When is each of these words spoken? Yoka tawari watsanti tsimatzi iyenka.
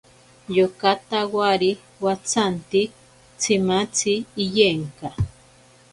Yoka 0.57 0.91
tawari 1.09 1.71
watsanti 2.03 2.81
tsimatzi 3.39 4.13
iyenka. 4.43 5.09